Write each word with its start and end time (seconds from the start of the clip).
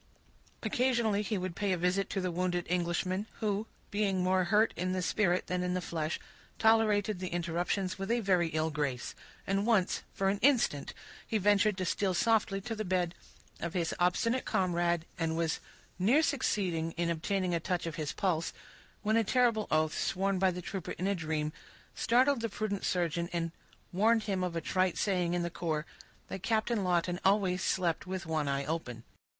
Occasionally 0.63 1.21
he 1.21 1.37
would 1.37 1.55
pay 1.55 1.73
a 1.73 1.77
visit 1.77 2.09
to 2.09 2.19
the 2.21 2.31
wounded 2.31 2.65
Englishman, 2.67 3.27
who, 3.33 3.67
being 3.91 4.23
more 4.23 4.45
hurt 4.45 4.73
in 4.75 4.93
the 4.93 5.01
spirit 5.03 5.45
than 5.45 5.61
in 5.61 5.75
the 5.75 5.79
flesh, 5.79 6.19
tolerated 6.57 7.19
the 7.19 7.27
interruptions 7.27 7.99
with 7.99 8.09
a 8.09 8.19
very 8.19 8.47
ill 8.47 8.71
grace; 8.71 9.13
and 9.45 9.67
once, 9.67 10.01
for 10.11 10.29
an 10.29 10.39
instant, 10.39 10.95
he 11.27 11.37
ventured 11.37 11.77
to 11.77 11.85
steal 11.85 12.15
softly 12.15 12.59
to 12.61 12.73
the 12.75 12.83
bed 12.83 13.13
of 13.59 13.75
his 13.75 13.93
obstinate 13.99 14.43
comrade, 14.43 15.05
and 15.19 15.37
was 15.37 15.59
near 15.99 16.23
succeeding 16.23 16.93
in 16.93 17.11
obtaining 17.11 17.53
a 17.53 17.59
touch 17.59 17.85
of 17.85 17.93
his 17.97 18.11
pulse, 18.11 18.53
when 19.03 19.15
a 19.17 19.23
terrible 19.23 19.67
oath, 19.69 19.95
sworn 19.95 20.39
by 20.39 20.49
the 20.49 20.63
trooper 20.63 20.93
in 20.93 21.05
a 21.05 21.13
dream, 21.13 21.53
startled 21.93 22.41
the 22.41 22.49
prudent 22.49 22.83
surgeon, 22.83 23.29
and 23.31 23.51
warned 23.93 24.23
him 24.23 24.43
of 24.43 24.55
a 24.55 24.61
trite 24.61 24.97
saying 24.97 25.35
in 25.35 25.43
the 25.43 25.51
corps, 25.51 25.85
"that 26.27 26.41
Captain 26.41 26.83
Lawton 26.83 27.19
always 27.23 27.61
slept 27.61 28.07
with 28.07 28.25
one 28.25 28.47
eye 28.47 28.65
open." 28.65 29.03